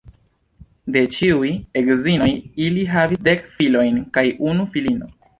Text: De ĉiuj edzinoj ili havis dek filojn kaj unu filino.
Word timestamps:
De 0.93 1.01
ĉiuj 1.15 1.49
edzinoj 1.81 2.29
ili 2.67 2.85
havis 2.93 3.21
dek 3.27 3.43
filojn 3.57 4.01
kaj 4.19 4.25
unu 4.53 4.67
filino. 4.73 5.11